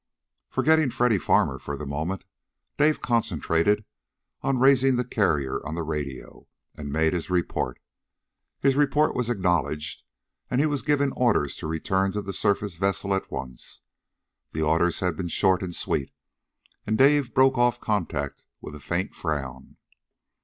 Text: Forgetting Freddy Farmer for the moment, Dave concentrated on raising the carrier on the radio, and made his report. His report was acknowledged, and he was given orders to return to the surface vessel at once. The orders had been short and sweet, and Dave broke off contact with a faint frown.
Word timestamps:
Forgetting 0.49 0.89
Freddy 0.89 1.19
Farmer 1.19 1.59
for 1.59 1.77
the 1.77 1.85
moment, 1.85 2.25
Dave 2.75 3.01
concentrated 3.03 3.85
on 4.41 4.57
raising 4.57 4.95
the 4.95 5.05
carrier 5.05 5.63
on 5.63 5.75
the 5.75 5.83
radio, 5.83 6.47
and 6.75 6.91
made 6.91 7.13
his 7.13 7.29
report. 7.29 7.79
His 8.61 8.75
report 8.75 9.13
was 9.15 9.29
acknowledged, 9.29 10.01
and 10.49 10.59
he 10.59 10.65
was 10.65 10.81
given 10.81 11.11
orders 11.11 11.55
to 11.57 11.67
return 11.67 12.13
to 12.13 12.23
the 12.23 12.33
surface 12.33 12.77
vessel 12.77 13.13
at 13.13 13.29
once. 13.31 13.81
The 14.53 14.63
orders 14.63 15.01
had 15.01 15.15
been 15.15 15.27
short 15.27 15.61
and 15.61 15.75
sweet, 15.75 16.11
and 16.87 16.97
Dave 16.97 17.35
broke 17.35 17.59
off 17.59 17.79
contact 17.79 18.41
with 18.59 18.73
a 18.73 18.79
faint 18.79 19.13
frown. 19.13 19.77